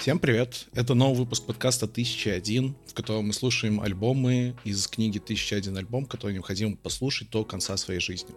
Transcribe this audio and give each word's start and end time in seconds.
Всем 0.00 0.18
привет! 0.18 0.66
Это 0.72 0.94
новый 0.94 1.18
выпуск 1.18 1.44
подкаста 1.44 1.84
«1001», 1.84 2.72
в 2.86 2.94
котором 2.94 3.26
мы 3.26 3.34
слушаем 3.34 3.82
альбомы 3.82 4.56
из 4.64 4.86
книги 4.88 5.20
«1001 5.20 5.76
альбом», 5.76 6.06
который 6.06 6.32
необходимо 6.32 6.74
послушать 6.74 7.28
до 7.28 7.44
конца 7.44 7.76
своей 7.76 8.00
жизни. 8.00 8.30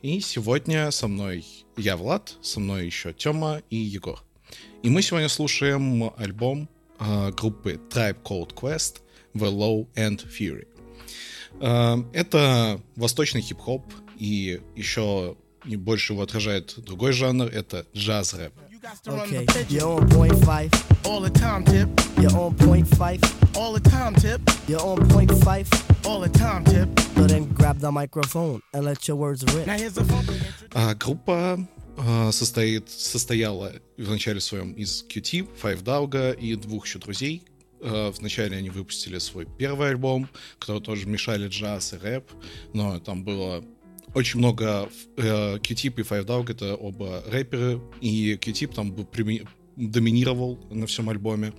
И 0.00 0.20
сегодня 0.20 0.90
со 0.90 1.06
мной 1.06 1.44
я, 1.76 1.98
Влад, 1.98 2.38
со 2.40 2.58
мной 2.58 2.86
еще 2.86 3.12
Тёма 3.12 3.60
и 3.68 3.76
Егор. 3.76 4.24
И 4.82 4.88
мы 4.88 5.02
сегодня 5.02 5.28
слушаем 5.28 6.10
альбом 6.16 6.70
э, 6.98 7.32
группы 7.32 7.78
Tribe 7.90 8.22
Called 8.22 8.54
Quest 8.54 9.02
«The 9.34 9.52
Low 9.52 9.86
End 9.96 10.26
Fury». 10.26 10.66
Э, 11.60 12.02
это 12.14 12.80
восточный 12.96 13.42
хип-хоп, 13.42 13.84
и 14.18 14.62
еще 14.74 15.36
больше 15.66 16.14
его 16.14 16.22
отражает 16.22 16.74
другой 16.78 17.12
жанр— 17.12 17.44
это 17.52 17.86
джаз-рэп. 17.94 18.54
Okay, 19.08 19.46
you're 19.68 19.88
on 19.88 20.08
point 20.10 20.44
five. 20.44 20.70
All 21.06 21.20
the 21.20 21.30
time, 21.30 21.64
tip. 21.64 21.88
You're 22.20 22.36
on 22.36 22.54
point 22.54 22.86
five. 22.96 23.20
All 23.56 23.72
the 23.72 23.80
time, 23.80 24.14
tip. 24.14 24.42
You're 24.68 24.80
on 24.80 25.08
point 25.08 25.30
five. 25.42 25.66
All 26.04 26.20
the 26.20 26.28
time, 26.28 26.64
tip. 26.64 26.88
So 27.14 27.22
then 27.26 27.44
grab 27.54 27.78
the 27.78 27.90
microphone 27.90 28.60
and 28.74 28.84
let 28.84 29.08
your 29.08 29.16
words 29.16 29.42
rip. 29.54 29.66
Now 29.66 29.78
here's 29.78 29.94
the 29.94 30.04
а, 30.74 30.94
группа 30.94 31.66
а, 31.96 32.30
состоит, 32.32 32.90
состояла 32.90 33.72
в 33.96 34.10
начале 34.10 34.40
своем 34.40 34.72
из 34.72 35.04
QT, 35.08 35.48
Five 35.62 35.82
Dawga 35.82 36.38
и 36.38 36.54
двух 36.54 36.86
еще 36.86 36.98
друзей. 36.98 37.42
А, 37.80 38.10
вначале 38.10 38.58
они 38.58 38.68
выпустили 38.68 39.18
свой 39.18 39.46
первый 39.46 39.88
альбом, 39.90 40.28
который 40.58 40.82
тоже 40.82 41.06
мешали 41.06 41.48
джаз 41.48 41.94
и 41.94 41.96
рэп, 41.96 42.30
но 42.74 42.98
там 42.98 43.24
было 43.24 43.64
очень 44.14 44.38
много 44.38 44.88
э, 45.16 45.58
Q-Tip 45.58 46.00
и 46.00 46.02
Five 46.02 46.24
Dog 46.24 46.50
это 46.50 46.74
оба 46.76 47.22
рэперы, 47.26 47.80
и 48.00 48.36
Q-Tip 48.36 48.74
там 48.74 48.94
доминировал 49.76 50.58
на 50.70 50.86
всем 50.86 51.10
альбоме, 51.10 51.52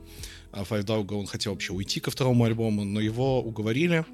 а 0.51 0.63
Five 0.63 0.85
Dog 0.85 1.13
он 1.13 1.27
хотел 1.27 1.51
вообще 1.51 1.73
уйти 1.73 1.99
ко 1.99 2.09
второму 2.11 2.45
альбому, 2.45 2.85
но 2.85 3.01
его 3.01 3.41
уговорили, 3.41 4.05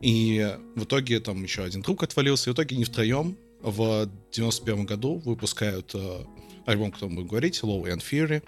и 0.00 0.56
в 0.74 0.84
итоге 0.84 1.20
там 1.20 1.42
еще 1.42 1.64
один 1.64 1.82
друг 1.82 2.02
отвалился, 2.02 2.48
и 2.48 2.52
в 2.52 2.56
итоге 2.56 2.76
не 2.76 2.84
втроем 2.84 3.36
в 3.60 4.08
91 4.32 4.86
году 4.86 5.20
выпускают 5.24 5.94
э, 5.94 6.24
альбом, 6.64 6.88
о 6.88 6.92
котором 6.92 7.12
мы 7.12 7.16
будем 7.16 7.28
говорить, 7.28 7.60
Low 7.62 7.84
and 7.84 8.02
Fury, 8.02 8.42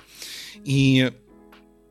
и 0.65 1.13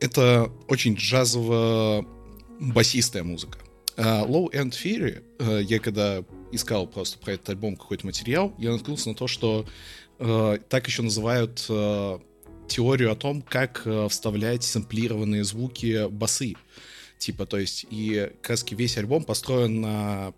это 0.00 0.50
очень 0.68 0.94
джазово-басистая 0.94 3.22
музыка. 3.22 3.60
Uh, 3.96 4.26
Low 4.28 4.50
End 4.52 4.70
Fury, 4.70 5.22
uh, 5.38 5.62
я 5.64 5.78
когда 5.80 6.24
искал 6.52 6.86
просто 6.86 7.18
про 7.18 7.32
этот 7.32 7.50
альбом 7.50 7.76
какой-то 7.76 8.06
материал, 8.06 8.54
я 8.58 8.72
наткнулся 8.72 9.10
на 9.10 9.14
то, 9.14 9.26
что 9.26 9.66
uh, 10.18 10.62
так 10.68 10.86
еще 10.86 11.02
называют 11.02 11.58
uh, 11.68 12.20
теорию 12.66 13.12
о 13.12 13.16
том, 13.16 13.42
как 13.42 13.82
uh, 13.86 14.08
вставлять 14.08 14.64
сэмплированные 14.64 15.44
звуки 15.44 16.08
басы. 16.08 16.54
Типа, 17.18 17.46
то 17.46 17.58
есть, 17.58 17.84
и 17.90 18.30
как 18.42 18.58
весь 18.70 18.96
альбом 18.96 19.24
построен 19.24 19.80
на 19.80 20.32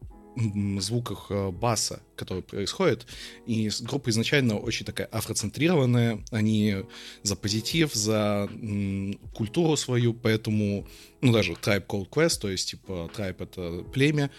звуках 0.80 1.26
э, 1.30 1.50
баса, 1.50 2.02
который 2.16 2.42
происходит. 2.42 3.06
И 3.46 3.70
группа 3.82 4.10
изначально 4.10 4.58
очень 4.58 4.86
такая 4.86 5.06
афроцентрированная. 5.06 6.22
Они 6.30 6.76
за 7.22 7.36
позитив, 7.36 7.94
за 7.94 8.48
культуру 9.34 9.76
свою, 9.76 10.14
поэтому, 10.14 10.86
ну, 11.20 11.32
даже 11.32 11.52
Tribe 11.52 11.86
Called 11.86 12.08
Quest, 12.08 12.40
то 12.40 12.50
есть, 12.50 12.70
типа, 12.70 13.10
Tribe— 13.16 13.36
это 13.38 13.84
племя, 13.92 14.30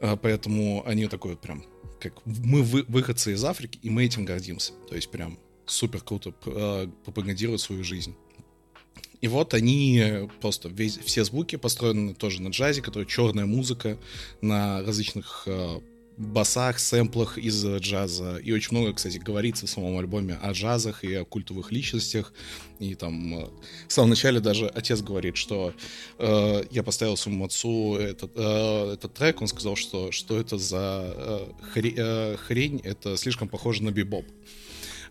а, 0.00 0.16
поэтому 0.16 0.82
они 0.86 1.06
такой 1.06 1.36
прям, 1.36 1.64
как 2.00 2.14
мы 2.24 2.62
вы, 2.62 2.84
выходцы 2.88 3.32
из 3.32 3.44
Африки, 3.44 3.78
и 3.82 3.90
мы 3.90 4.04
этим 4.04 4.24
гордимся. 4.24 4.72
То 4.88 4.94
есть, 4.94 5.10
прям 5.10 5.38
супер 5.66 6.00
круто 6.00 6.34
э, 6.46 6.88
пропагандируют 7.04 7.60
свою 7.60 7.84
жизнь. 7.84 8.14
И 9.20 9.28
вот 9.28 9.54
они 9.54 10.28
просто 10.40 10.68
весь, 10.68 10.98
все 10.98 11.24
звуки 11.24 11.56
построены 11.56 12.14
тоже 12.14 12.40
на 12.42 12.48
джазе, 12.48 12.82
который 12.82 13.06
черная 13.06 13.46
музыка 13.46 13.98
на 14.40 14.82
различных 14.82 15.42
э, 15.46 15.80
басах, 16.20 16.78
сэмплах 16.78 17.38
из 17.38 17.64
джаза. 17.64 18.36
И 18.36 18.52
очень 18.52 18.76
много, 18.76 18.92
кстати, 18.92 19.16
говорится 19.18 19.66
в 19.66 19.70
самом 19.70 19.98
альбоме 19.98 20.38
о 20.42 20.52
джазах 20.52 21.02
и 21.02 21.14
о 21.14 21.24
культовых 21.24 21.72
личностях. 21.72 22.32
И 22.78 22.94
там 22.94 23.34
э, 23.40 23.48
в 23.88 23.92
самом 23.92 24.10
начале 24.10 24.40
даже 24.40 24.68
отец 24.68 25.00
говорит, 25.00 25.36
что 25.36 25.72
э, 26.18 26.64
я 26.70 26.82
поставил 26.82 27.16
своему 27.16 27.46
отцу 27.46 27.96
этот, 27.96 28.32
э, 28.34 28.92
этот 28.94 29.14
трек, 29.14 29.40
он 29.40 29.48
сказал, 29.48 29.76
что 29.76 30.12
что 30.12 30.38
это 30.38 30.58
за 30.58 31.14
э, 31.16 31.46
хре, 31.72 31.94
э, 31.96 32.36
хрень, 32.36 32.80
это 32.84 33.16
слишком 33.16 33.48
похоже 33.48 33.82
на 33.82 33.90
бибоп. 33.90 34.26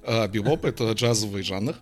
Э, 0.04 0.28
бибоп— 0.28 0.66
это 0.66 0.92
джазовый 0.92 1.42
жанр, 1.42 1.76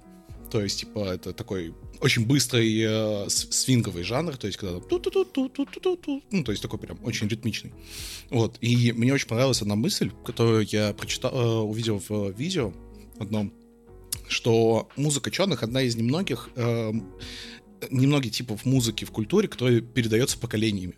то 0.49 0.61
есть, 0.61 0.79
типа, 0.79 1.13
это 1.13 1.33
такой 1.33 1.73
очень 1.99 2.25
быстрый 2.25 2.79
э, 2.79 3.29
свинговый 3.29 4.03
жанр, 4.03 4.37
то 4.37 4.47
есть 4.47 4.57
когда 4.57 4.79
ту 4.79 4.99
ту 4.99 5.09
ту 5.09 5.25
ту 5.25 5.49
ту 5.49 5.65
ту 5.65 5.95
ту 5.95 6.23
ну 6.31 6.43
то 6.43 6.51
есть 6.51 6.61
такой 6.61 6.79
прям 6.79 6.99
очень 7.03 7.27
ритмичный. 7.27 7.73
Вот 8.29 8.57
и 8.61 8.91
мне 8.91 9.13
очень 9.13 9.27
понравилась 9.27 9.61
одна 9.61 9.75
мысль, 9.75 10.11
которую 10.25 10.67
я 10.69 10.93
прочитал, 10.93 11.31
э, 11.33 11.59
увидел 11.61 12.01
в 12.07 12.31
видео 12.31 12.73
одном, 13.19 13.53
что 14.27 14.89
музыка 14.95 15.31
черных 15.31 15.63
одна 15.63 15.81
из 15.81 15.95
немногих 15.95 16.49
э, 16.55 16.91
немногих 17.89 18.31
типов 18.31 18.65
музыки 18.65 19.05
в 19.05 19.11
культуре, 19.11 19.47
которая 19.47 19.81
передается 19.81 20.37
поколениями. 20.37 20.95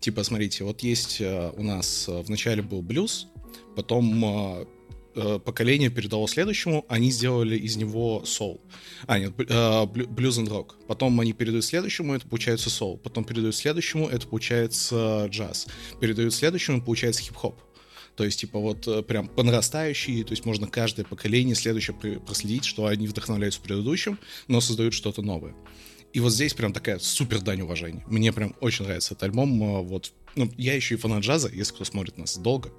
Типа, 0.00 0.24
смотрите, 0.24 0.64
вот 0.64 0.82
есть 0.82 1.20
э, 1.20 1.52
у 1.56 1.62
нас 1.62 2.08
э, 2.08 2.22
в 2.22 2.28
начале 2.28 2.62
был 2.62 2.82
блюз, 2.82 3.28
потом 3.76 4.24
э, 4.24 4.66
Э, 5.14 5.38
поколение 5.38 5.90
передало 5.90 6.26
следующему, 6.26 6.86
они 6.88 7.10
сделали 7.10 7.56
из 7.56 7.76
него 7.76 8.24
соул. 8.24 8.60
А, 9.06 9.18
нет, 9.18 9.34
блюз 9.34 10.38
and 10.38 10.48
рок. 10.48 10.76
Потом 10.86 11.20
они 11.20 11.32
передают 11.32 11.64
следующему, 11.64 12.14
это 12.14 12.26
получается 12.26 12.70
соул. 12.70 12.96
Потом 12.96 13.24
передают 13.24 13.54
следующему, 13.54 14.08
это 14.08 14.26
получается 14.26 15.26
джаз. 15.28 15.66
Передают 16.00 16.34
следующему, 16.34 16.80
получается 16.80 17.22
хип-хоп. 17.22 17.60
То 18.16 18.24
есть, 18.24 18.40
типа, 18.40 18.58
вот 18.58 18.86
э, 18.88 19.02
прям 19.02 19.28
по 19.28 19.42
нарастающей, 19.42 20.22
то 20.24 20.32
есть 20.32 20.44
можно 20.44 20.66
каждое 20.66 21.04
поколение 21.04 21.54
следующее 21.54 21.96
проследить, 22.20 22.64
что 22.64 22.86
они 22.86 23.06
вдохновляются 23.06 23.60
предыдущим, 23.60 24.18
но 24.48 24.60
создают 24.60 24.94
что-то 24.94 25.22
новое. 25.22 25.54
И 26.12 26.20
вот 26.20 26.32
здесь 26.32 26.54
прям 26.54 26.72
такая 26.72 26.98
супер 26.98 27.40
дань 27.40 27.62
уважения. 27.62 28.04
Мне 28.06 28.32
прям 28.32 28.54
очень 28.60 28.84
нравится 28.84 29.14
этот 29.14 29.24
альбом. 29.24 29.62
Э, 29.62 29.82
вот 29.82 30.12
ну, 30.34 30.50
я 30.56 30.74
еще 30.74 30.94
и 30.94 30.98
фанат 30.98 31.22
джаза, 31.22 31.50
если 31.52 31.74
кто 31.74 31.84
смотрит 31.84 32.18
нас 32.18 32.36
долго. 32.36 32.70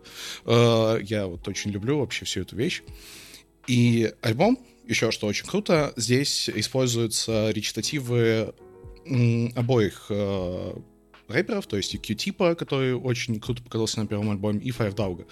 Э, 0.46 1.00
я 1.02 1.28
вот 1.28 1.48
очень 1.48 1.72
люблю 1.72 2.00
вообще 2.00 2.26
всю 2.26 2.42
эту 2.42 2.56
вещь. 2.56 2.84
И 3.68 4.12
альбом, 4.22 4.60
еще 4.86 5.12
что 5.12 5.28
очень 5.28 5.48
круто, 5.48 5.94
здесь 5.96 6.50
используются 6.50 7.50
речитативы 7.52 8.54
обоих 9.56 10.06
э, 10.10 10.74
рэперов, 11.28 11.68
то 11.68 11.78
есть 11.78 11.94
и 11.94 11.98
Q-Типа, 11.98 12.56
который 12.56 12.94
очень 12.94 13.40
круто 13.40 13.64
показался 13.64 14.00
на 14.00 14.08
первом 14.08 14.32
альбоме, 14.32 14.60
и 14.60 14.72
Five 14.72 14.96
Dawga. 14.96 15.26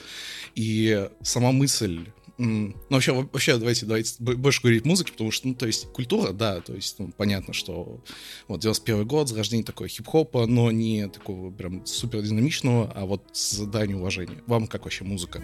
И 0.56 1.10
сама 1.22 1.52
мысль 1.52 2.06
ну, 2.42 2.74
вообще, 2.90 3.14
вообще, 3.14 3.58
давайте, 3.58 3.86
давайте 3.86 4.16
больше 4.20 4.62
говорить 4.62 4.84
музыки, 4.84 5.12
потому 5.12 5.30
что, 5.32 5.48
ну, 5.48 5.54
то 5.54 5.68
есть, 5.68 5.86
культура, 5.92 6.32
да, 6.32 6.60
то 6.62 6.74
есть, 6.74 6.96
ну, 6.98 7.12
понятно, 7.16 7.54
что 7.54 8.02
вот 8.48 8.62
91 8.62 9.06
год, 9.06 9.30
зарождение 9.30 9.64
такого 9.64 9.88
хип-хопа, 9.88 10.48
но 10.48 10.72
не 10.72 11.08
такого 11.08 11.52
прям 11.52 11.86
супер 11.86 12.24
динамичного, 12.24 12.92
а 12.96 13.06
вот 13.06 13.22
с 13.32 13.52
заданием 13.52 14.00
уважения. 14.00 14.42
Вам 14.48 14.66
как 14.68 14.86
вообще 14.86 15.04
музыка? 15.04 15.40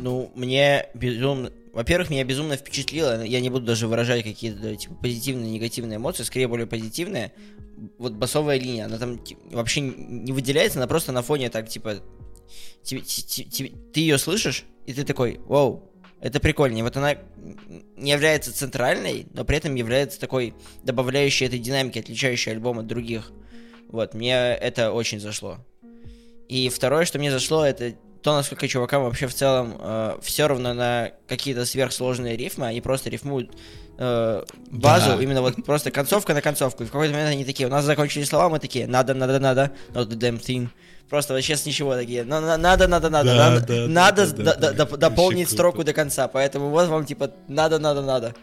Ну, 0.00 0.30
мне 0.36 0.86
безумно 0.94 1.50
во-первых, 1.74 2.10
меня 2.10 2.24
безумно 2.24 2.56
впечатлило, 2.56 3.22
я 3.22 3.40
не 3.40 3.50
буду 3.50 3.66
даже 3.66 3.88
выражать 3.88 4.22
какие-то 4.22 4.76
типа 4.76 4.94
позитивные, 4.94 5.50
негативные 5.50 5.96
эмоции, 5.96 6.22
скорее 6.22 6.48
более 6.48 6.66
позитивные. 6.66 7.32
Вот 7.98 8.12
басовая 8.12 8.58
линия, 8.58 8.84
она 8.84 8.98
там 8.98 9.20
вообще 9.50 9.80
не 9.80 10.32
выделяется, 10.32 10.78
она 10.78 10.86
просто 10.86 11.12
на 11.12 11.22
фоне 11.22 11.50
так 11.50 11.68
типа 11.68 11.96
ты 12.84 14.00
ее 14.00 14.18
слышишь 14.18 14.64
и 14.86 14.92
ты 14.92 15.04
такой, 15.04 15.40
вау, 15.46 15.90
это 16.20 16.40
прикольнее. 16.40 16.84
Вот 16.84 16.96
она 16.96 17.16
не 17.96 18.12
является 18.12 18.54
центральной, 18.54 19.26
но 19.32 19.44
при 19.44 19.56
этом 19.56 19.74
является 19.74 20.20
такой 20.20 20.54
добавляющей 20.82 21.46
этой 21.46 21.58
динамики, 21.58 21.98
отличающей 21.98 22.52
альбом 22.52 22.78
от 22.78 22.86
других. 22.86 23.32
Вот, 23.88 24.14
мне 24.14 24.34
это 24.34 24.92
очень 24.92 25.20
зашло. 25.20 25.58
И 26.48 26.68
второе, 26.68 27.04
что 27.04 27.18
мне 27.18 27.30
зашло, 27.30 27.64
это 27.64 27.94
то, 28.24 28.32
насколько 28.32 28.66
чувакам 28.66 29.04
вообще 29.04 29.26
в 29.26 29.34
целом 29.34 29.76
э, 29.78 30.16
все 30.22 30.46
равно 30.48 30.72
на 30.72 31.10
какие-то 31.28 31.66
сверхсложные 31.66 32.38
рифмы, 32.38 32.66
они 32.66 32.80
просто 32.80 33.10
рифмуют 33.10 33.50
э, 33.98 34.42
базу, 34.70 35.10
да. 35.10 35.22
именно 35.22 35.42
вот 35.42 35.62
просто 35.62 35.90
концовка 35.90 36.32
на 36.32 36.40
концовку. 36.40 36.82
И 36.82 36.86
в 36.86 36.90
какой-то 36.90 37.12
момент 37.12 37.32
они 37.32 37.44
такие, 37.44 37.66
у 37.66 37.70
нас 37.70 37.84
закончились 37.84 38.30
слова, 38.30 38.48
мы 38.48 38.60
такие, 38.60 38.86
надо, 38.86 39.12
надо, 39.12 39.38
надо, 39.38 39.72
not 39.92 40.08
the 40.08 40.16
damn 40.16 40.40
thing. 40.40 40.68
Просто 41.10 41.34
вообще 41.34 41.54
с 41.54 41.66
ничего 41.66 41.94
такие, 41.94 42.24
надо, 42.24 42.56
надо, 42.56 42.88
надо, 42.88 43.10
да, 43.10 43.22
надо, 43.22 43.60
да, 43.60 43.86
надо 43.88 44.32
да, 44.32 44.54
да, 44.54 44.72
да, 44.72 44.86
да, 44.86 44.96
дополнить 44.96 45.50
строку 45.50 45.84
до 45.84 45.92
конца, 45.92 46.26
поэтому 46.26 46.70
вот 46.70 46.88
вам 46.88 47.04
типа 47.04 47.30
надо, 47.46 47.78
надо, 47.78 48.00
надо. 48.00 48.34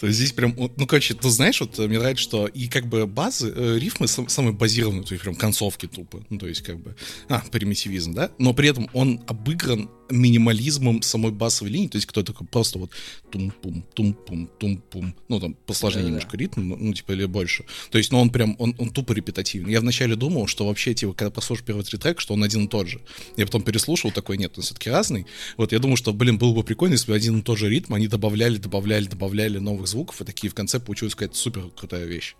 То 0.00 0.06
есть 0.06 0.18
здесь 0.18 0.32
прям, 0.32 0.54
ну, 0.56 0.86
короче, 0.86 1.12
ты 1.12 1.28
знаешь, 1.28 1.60
вот 1.60 1.78
мне 1.78 1.98
нравится, 1.98 2.22
что 2.22 2.46
и 2.46 2.68
как 2.68 2.86
бы 2.86 3.06
базы, 3.06 3.52
э, 3.54 3.78
рифмы 3.78 4.08
сам, 4.08 4.28
самые 4.28 4.54
базированные, 4.54 5.04
то 5.04 5.12
есть 5.12 5.22
прям 5.22 5.34
концовки 5.34 5.86
тупо, 5.86 6.24
ну, 6.30 6.38
то 6.38 6.48
есть 6.48 6.62
как 6.62 6.78
бы, 6.78 6.96
а, 7.28 7.42
примитивизм, 7.50 8.14
да, 8.14 8.30
но 8.38 8.54
при 8.54 8.70
этом 8.70 8.88
он 8.94 9.20
обыгран 9.26 9.90
минимализмом 10.10 11.02
самой 11.02 11.32
басовой 11.32 11.72
линии, 11.72 11.88
то 11.88 11.96
есть 11.96 12.06
кто 12.06 12.22
такой 12.22 12.46
просто 12.46 12.78
вот 12.78 12.90
тум-пум, 13.30 13.84
тум-пум, 13.94 14.50
тум-пум, 14.58 15.14
ну, 15.28 15.40
там, 15.40 15.54
посложнее 15.66 16.02
да, 16.02 16.08
немножко 16.08 16.32
да. 16.32 16.38
ритм, 16.38 16.68
ну, 16.68 16.76
ну, 16.76 16.92
типа, 16.92 17.12
или 17.12 17.24
больше. 17.26 17.64
То 17.90 17.98
есть, 17.98 18.12
ну, 18.12 18.20
он 18.20 18.30
прям, 18.30 18.56
он, 18.58 18.74
он 18.78 18.90
тупо 18.90 19.12
репетативный. 19.12 19.72
Я 19.72 19.80
вначале 19.80 20.16
думал, 20.16 20.46
что 20.46 20.66
вообще, 20.66 20.94
типа, 20.94 21.12
когда 21.12 21.30
послушал 21.30 21.64
первый 21.64 21.84
три 21.84 21.98
трек, 21.98 22.20
что 22.20 22.34
он 22.34 22.42
один 22.42 22.64
и 22.64 22.68
тот 22.68 22.88
же. 22.88 23.00
Я 23.36 23.46
потом 23.46 23.62
переслушал, 23.62 24.10
такой, 24.10 24.36
нет, 24.38 24.52
он 24.56 24.62
все-таки 24.62 24.90
разный. 24.90 25.26
Вот, 25.56 25.72
я 25.72 25.78
думаю, 25.78 25.96
что, 25.96 26.12
блин, 26.12 26.38
было 26.38 26.52
бы 26.54 26.62
прикольно, 26.64 26.94
если 26.94 27.08
бы 27.08 27.16
один 27.16 27.38
и 27.38 27.42
тот 27.42 27.58
же 27.58 27.68
ритм, 27.68 27.94
они 27.94 28.08
добавляли, 28.08 28.56
добавляли, 28.56 29.06
добавляли 29.06 29.58
новых 29.58 29.86
звуков, 29.86 30.20
и 30.20 30.24
такие 30.24 30.50
в 30.50 30.54
конце 30.54 30.80
получилась 30.80 31.14
какая-то 31.14 31.36
супер 31.36 31.70
крутая 31.76 32.04
вещь. 32.06 32.34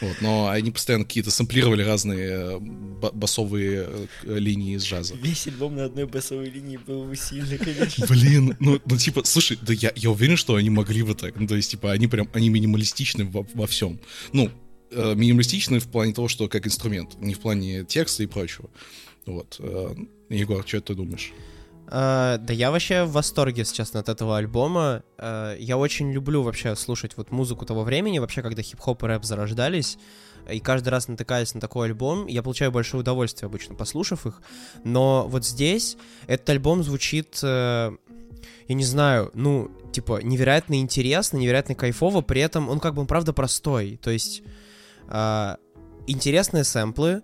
Вот, 0.00 0.16
но 0.20 0.48
они 0.48 0.70
постоянно 0.70 1.04
какие-то 1.04 1.30
сэмплировали 1.30 1.82
разные 1.82 2.28
э, 2.30 2.58
басовые 3.12 3.88
э, 4.22 4.38
линии 4.38 4.76
из 4.76 4.84
джаза. 4.84 5.14
Весь 5.14 5.46
альбом 5.46 5.76
на 5.76 5.84
одной 5.84 6.06
басовой 6.06 6.50
линии 6.50 6.76
был 6.76 7.04
сильно, 7.16 7.58
конечно. 7.58 8.06
Блин, 8.06 8.56
ну, 8.60 8.80
ну 8.84 8.96
типа, 8.96 9.24
слушай, 9.24 9.58
да 9.60 9.72
я, 9.72 9.92
я 9.94 10.10
уверен, 10.10 10.36
что 10.36 10.54
они 10.54 10.70
могли 10.70 11.02
бы 11.02 11.14
так. 11.14 11.36
Ну, 11.36 11.46
то 11.46 11.56
есть, 11.56 11.70
типа, 11.70 11.92
они 11.92 12.06
прям, 12.06 12.28
они 12.32 12.48
минималистичны 12.48 13.24
во, 13.24 13.46
во 13.54 13.66
всем. 13.66 14.00
Ну, 14.32 14.50
э, 14.90 15.14
минималистичны 15.14 15.78
в 15.78 15.88
плане 15.88 16.12
того, 16.12 16.28
что 16.28 16.48
как 16.48 16.66
инструмент, 16.66 17.20
не 17.20 17.34
в 17.34 17.40
плане 17.40 17.84
текста 17.84 18.22
и 18.22 18.26
прочего. 18.26 18.70
Вот. 19.26 19.56
Э, 19.58 19.94
Егор, 20.28 20.66
что 20.66 20.80
ты 20.80 20.94
думаешь? 20.94 21.32
Uh, 21.86 22.38
да 22.38 22.54
я 22.54 22.70
вообще 22.70 23.04
в 23.04 23.12
восторге 23.12 23.66
сейчас 23.66 23.94
от 23.94 24.08
этого 24.08 24.38
альбома. 24.38 25.02
Uh, 25.18 25.60
я 25.60 25.76
очень 25.76 26.10
люблю 26.10 26.42
вообще 26.42 26.74
слушать 26.74 27.18
вот 27.18 27.30
музыку 27.30 27.66
того 27.66 27.82
времени, 27.82 28.18
вообще, 28.18 28.40
когда 28.40 28.62
хип-хоп 28.62 29.02
и 29.02 29.06
рэп 29.06 29.24
зарождались. 29.24 29.98
И 30.50 30.60
каждый 30.60 30.88
раз 30.88 31.08
натыкаясь 31.08 31.54
на 31.54 31.60
такой 31.60 31.88
альбом, 31.88 32.26
я 32.26 32.42
получаю 32.42 32.72
большое 32.72 33.02
удовольствие 33.02 33.46
обычно, 33.46 33.74
послушав 33.74 34.26
их. 34.26 34.42
Но 34.84 35.26
вот 35.28 35.44
здесь 35.44 35.96
этот 36.26 36.48
альбом 36.50 36.82
звучит, 36.82 37.34
uh, 37.42 37.96
я 38.68 38.74
не 38.74 38.84
знаю, 38.84 39.30
ну, 39.34 39.70
типа, 39.92 40.20
невероятно 40.22 40.80
интересно, 40.80 41.36
невероятно 41.36 41.74
кайфово, 41.74 42.22
при 42.22 42.40
этом 42.40 42.68
он 42.68 42.80
как 42.80 42.94
бы, 42.94 43.02
он 43.02 43.06
правда 43.06 43.32
простой. 43.32 43.98
То 44.02 44.10
есть 44.10 44.42
интересные 46.06 46.64
сэмплы, 46.64 47.22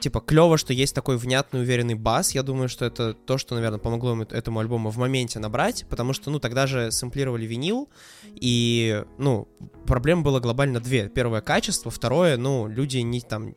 типа, 0.00 0.20
клево, 0.20 0.58
что 0.58 0.72
есть 0.72 0.94
такой 0.94 1.16
внятный, 1.16 1.60
уверенный 1.60 1.94
бас. 1.94 2.32
Я 2.32 2.42
думаю, 2.42 2.68
что 2.68 2.84
это 2.84 3.14
то, 3.14 3.38
что, 3.38 3.54
наверное, 3.54 3.78
помогло 3.78 4.20
этому 4.22 4.58
альбому 4.58 4.90
в 4.90 4.96
моменте 4.96 5.38
набрать, 5.38 5.84
потому 5.88 6.12
что, 6.12 6.30
ну, 6.30 6.40
тогда 6.40 6.66
же 6.66 6.90
сэмплировали 6.90 7.46
винил, 7.46 7.88
и, 8.34 9.04
ну, 9.18 9.48
проблем 9.86 10.22
было 10.22 10.40
глобально 10.40 10.80
две. 10.80 11.08
Первое— 11.08 11.40
качество, 11.42 11.90
второе, 11.90 12.36
ну, 12.36 12.66
люди 12.66 12.98
не 12.98 13.20
там, 13.20 13.54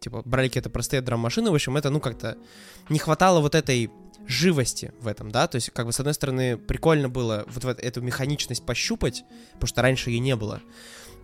типа, 0.00 0.22
брали 0.24 0.48
какие-то 0.48 0.70
простые 0.70 1.00
драм-машины, 1.00 1.50
в 1.50 1.54
общем, 1.54 1.76
это, 1.76 1.90
ну, 1.90 2.00
как-то 2.00 2.36
не 2.88 2.98
хватало 2.98 3.40
вот 3.40 3.54
этой 3.54 3.90
живости 4.26 4.92
в 5.00 5.08
этом, 5.08 5.30
да, 5.30 5.46
то 5.46 5.56
есть, 5.56 5.70
как 5.70 5.86
бы, 5.86 5.92
с 5.92 6.00
одной 6.00 6.14
стороны, 6.14 6.56
прикольно 6.56 7.08
было 7.08 7.44
вот 7.48 7.64
эту 7.64 8.02
механичность 8.02 8.64
пощупать, 8.64 9.24
потому 9.52 9.68
что 9.68 9.82
раньше 9.82 10.10
ее 10.10 10.18
не 10.18 10.36
было, 10.36 10.60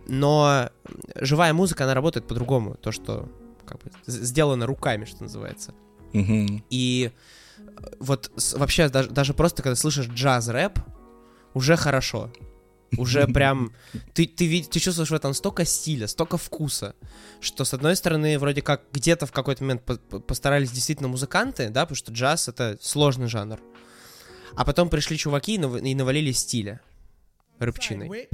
но 0.07 0.69
живая 1.15 1.53
музыка, 1.53 1.83
она 1.83 1.93
работает 1.93 2.27
по-другому, 2.27 2.75
то, 2.75 2.91
что 2.91 3.29
как 3.65 3.81
бы 3.83 3.91
сделано 4.07 4.65
руками, 4.65 5.05
что 5.05 5.23
называется. 5.23 5.73
Mm-hmm. 6.13 6.63
И 6.69 7.11
вот 7.99 8.31
вообще 8.53 8.89
даже, 8.89 9.09
даже 9.09 9.33
просто 9.33 9.63
когда 9.63 9.75
слышишь 9.75 10.07
джаз-рэп, 10.07 10.79
уже 11.53 11.75
хорошо. 11.75 12.31
Уже 12.97 13.27
прям... 13.33 13.73
Ты, 14.13 14.25
ты, 14.27 14.63
ты 14.63 14.79
чувствуешь 14.79 15.09
в 15.09 15.13
этом 15.13 15.33
столько 15.33 15.65
стиля, 15.65 16.07
столько 16.07 16.37
вкуса, 16.37 16.95
что, 17.41 17.65
с 17.65 17.73
одной 17.73 17.95
стороны, 17.95 18.37
вроде 18.37 18.61
как 18.61 18.83
где-то 18.91 19.25
в 19.25 19.31
какой-то 19.31 19.63
момент 19.63 19.83
постарались 20.27 20.71
действительно 20.71 21.09
музыканты, 21.09 21.69
да, 21.69 21.81
потому 21.81 21.95
что 21.95 22.11
джаз— 22.11 22.47
это 22.49 22.77
сложный 22.81 23.27
жанр. 23.27 23.59
А 24.55 24.65
потом 24.65 24.89
пришли 24.89 25.17
чуваки 25.17 25.55
и 25.55 25.95
навалили 25.95 26.31
стиля 26.31 26.81
рыбчиной. 27.59 28.27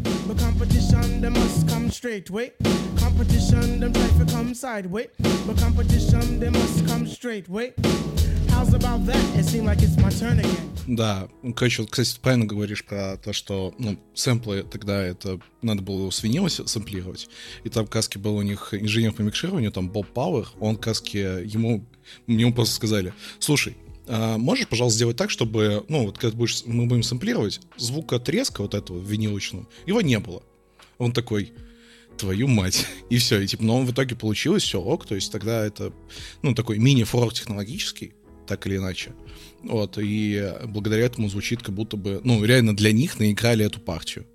Да, 10.88 11.30
короче, 11.56 11.84
вот, 11.84 11.92
кстати, 11.92 12.20
правильно 12.22 12.46
говоришь 12.46 12.84
про 12.84 13.18
то, 13.18 13.32
что 13.32 13.74
ну, 13.78 13.98
сэмплы 14.14 14.64
тогда 14.64 15.02
это 15.02 15.40
надо 15.62 15.82
было 15.82 16.10
с 16.10 16.24
винила 16.24 16.48
сэмплировать. 16.48 17.30
И 17.64 17.70
там 17.70 17.88
каски 17.88 18.18
был 18.18 18.36
у 18.36 18.42
них 18.42 18.74
инженер 18.74 19.14
по 19.14 19.22
микшированию, 19.22 19.72
там 19.72 19.90
Боб 19.90 20.08
Пауэр, 20.08 20.48
он 20.60 20.78
каски 20.78 21.18
ему, 21.18 21.86
ему 22.28 22.54
просто 22.54 22.76
сказали, 22.76 23.14
слушай, 23.40 23.78
можешь, 24.10 24.68
пожалуйста, 24.68 24.98
сделать 24.98 25.18
так, 25.18 25.30
чтобы, 25.30 25.86
ну, 25.88 26.06
вот 26.06 26.18
когда 26.18 26.36
будешь, 26.36 26.64
мы 26.66 26.88
будем 26.88 27.04
сэмплировать, 27.04 27.62
звука 27.78 28.20
треска 28.20 28.62
вот 28.62 28.74
этого 28.74 29.00
винилочного, 29.00 29.68
его 29.86 30.02
не 30.02 30.20
было. 30.20 30.44
Он 30.98 31.12
такой, 31.12 31.54
твою 32.18 32.48
мать. 32.48 32.86
И 33.10 33.18
все, 33.18 33.40
и 33.40 33.48
типа, 33.48 33.64
но 33.64 33.82
в 33.82 33.92
итоге 33.92 34.16
получилось 34.16 34.64
все 34.64 34.80
ок, 34.80 35.06
то 35.06 35.16
есть 35.16 35.32
тогда 35.32 35.66
это, 35.66 35.94
ну, 36.42 36.54
такой 36.54 36.78
мини-форк 36.78 37.34
технологический, 37.34 38.14
так 38.46 38.68
или 38.68 38.78
иначе. 38.78 39.14
Вот, 39.64 39.98
и 39.98 40.54
благодаря 40.66 41.06
этому 41.06 41.30
звучит 41.30 41.62
как 41.62 41.76
будто 41.76 41.98
бы, 41.98 42.22
ну, 42.24 42.44
реально 42.44 42.76
для 42.76 42.92
них 42.92 43.20
наиграли 43.20 43.66
эту 43.66 43.80
партию. 43.80 44.26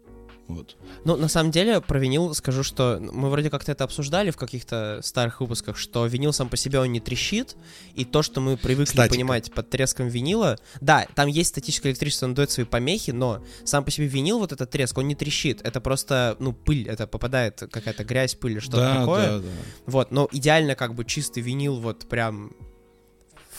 Вот. 0.47 0.77
Ну, 1.05 1.17
на 1.17 1.29
самом 1.29 1.51
деле, 1.51 1.81
про 1.81 1.99
винил 1.99 2.35
скажу, 2.35 2.63
что 2.63 2.99
мы 3.01 3.31
вроде 3.31 3.49
как-то 3.49 3.73
это 3.73 3.85
обсуждали 3.85 4.31
в 4.31 4.37
каких-то 4.37 5.01
старых 5.03 5.41
выпусках, 5.41 5.79
что 5.79 6.05
винил 6.07 6.33
сам 6.33 6.49
по 6.49 6.57
себе 6.57 6.81
он 6.81 6.93
не 6.93 7.01
трещит, 7.01 7.57
и 7.95 8.05
то, 8.05 8.23
что 8.23 8.41
мы 8.41 8.57
привыкли 8.57 8.93
Статика. 8.93 9.15
понимать 9.15 9.53
под 9.53 9.71
треском 9.71 10.09
винила, 10.09 10.59
да, 10.81 11.07
там 11.15 11.29
есть 11.29 11.51
статическое 11.51 11.93
электричество, 11.93 12.27
он 12.27 12.35
дает 12.35 12.51
свои 12.51 12.67
помехи, 12.67 13.11
но 13.11 13.43
сам 13.65 13.85
по 13.85 13.91
себе 13.91 14.07
винил, 14.07 14.39
вот 14.39 14.53
этот 14.53 14.71
треск, 14.71 14.99
он 14.99 15.09
не 15.09 15.15
трещит, 15.15 15.63
это 15.63 15.81
просто, 15.81 16.37
ну, 16.39 16.53
пыль, 16.53 16.89
это 16.89 17.07
попадает 17.07 17.61
какая-то 17.71 18.05
грязь, 18.05 18.35
пыль, 18.35 18.61
что-то 18.61 18.77
да, 18.77 19.01
такое. 19.01 19.27
Да, 19.27 19.39
да. 19.39 19.49
Вот, 19.87 20.11
но 20.11 20.29
идеально 20.31 20.75
как 20.75 20.95
бы 20.95 21.05
чистый 21.05 21.41
винил, 21.41 21.77
вот 21.77 22.07
прям 22.09 22.53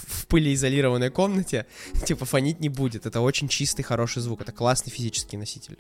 в 0.06 0.28
пылеизолированной 0.28 1.10
комнате, 1.10 1.66
типа 2.06 2.26
фонить 2.26 2.60
не 2.60 2.70
будет. 2.70 3.06
Это 3.06 3.22
очень 3.22 3.48
чистый, 3.48 3.84
хороший 3.84 4.22
звук. 4.22 4.42
Это 4.42 4.52
классный 4.52 4.92
физический 4.92 5.38
носитель. 5.38 5.78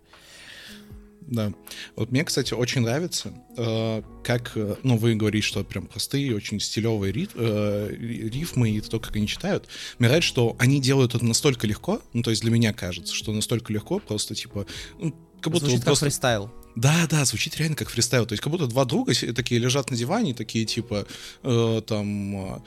Да. 1.28 1.54
Вот 1.96 2.12
мне, 2.12 2.24
кстати, 2.24 2.54
очень 2.54 2.82
нравится, 2.82 3.34
э, 3.58 4.04
как, 4.24 4.52
э, 4.56 4.76
ну, 4.84 4.98
вы 4.98 5.16
говорите, 5.16 5.46
что 5.46 5.64
прям 5.64 5.88
простые, 5.88 6.36
очень 6.36 6.60
стилевые 6.60 7.12
рит, 7.12 7.32
э, 7.34 7.90
рифмы 7.92 8.70
и 8.70 8.82
то, 8.82 9.00
как 9.00 9.16
они 9.16 9.28
читают. 9.28 9.68
Мне 9.98 10.08
нравится, 10.08 10.28
что 10.28 10.56
они 10.60 10.80
делают 10.80 11.16
это 11.16 11.26
настолько 11.26 11.66
легко, 11.66 12.02
ну, 12.14 12.22
то 12.22 12.30
есть 12.30 12.42
для 12.44 12.52
меня 12.52 12.74
кажется, 12.74 13.14
что 13.14 13.32
настолько 13.34 13.74
легко, 13.74 14.00
просто, 14.00 14.36
типа, 14.36 14.68
ну, 15.00 15.16
как 15.42 15.52
будто 15.52 15.66
Звучит 15.66 15.84
просто... 15.84 16.06
как 16.06 16.12
фристайл. 16.12 16.52
Да, 16.76 17.08
да, 17.10 17.24
звучит 17.24 17.56
реально 17.58 17.76
как 17.76 17.90
фристайл. 17.90 18.26
То 18.26 18.34
есть 18.34 18.44
как 18.44 18.52
будто 18.52 18.68
два 18.68 18.84
друга 18.84 19.14
такие 19.34 19.62
лежат 19.62 19.92
на 19.92 19.96
диване, 19.96 20.34
такие 20.34 20.66
типа 20.66 21.06
э, 21.44 21.82
там 21.86 22.64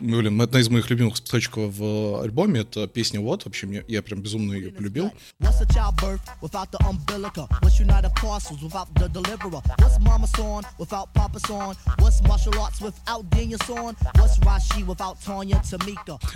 Блин, 0.00 0.40
одна 0.40 0.60
из 0.60 0.68
моих 0.68 0.88
любимых 0.90 1.16
строчек 1.16 1.54
в 1.56 2.22
альбоме, 2.22 2.60
это 2.60 2.86
песня 2.86 3.20
«Вот», 3.20 3.44
вообще 3.44 3.66
мне, 3.66 3.84
я 3.88 4.00
прям 4.00 4.22
безумно 4.22 4.52
ее 4.52 4.70
полюбил. 4.70 5.10